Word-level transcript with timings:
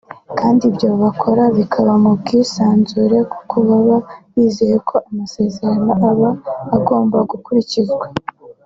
kandi 0.39 0.61
ibyo 0.69 0.89
bakora 1.03 1.43
bikaba 1.57 1.91
mu 2.03 2.11
bwisanzure 2.19 3.17
kuko 3.33 3.55
baba 3.69 3.97
bizeye 4.33 4.77
ko 4.89 4.95
amasezerano 5.07 5.91
aba 6.11 6.29
agomba 6.75 7.17
gukurikizwa 7.31 8.05